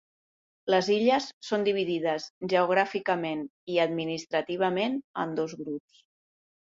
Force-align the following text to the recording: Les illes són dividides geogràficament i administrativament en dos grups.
Les 0.73 0.87
illes 0.95 1.27
són 1.49 1.65
dividides 1.67 2.25
geogràficament 2.53 3.45
i 3.75 3.79
administrativament 3.87 5.01
en 5.25 5.37
dos 5.43 5.55
grups. 5.61 6.05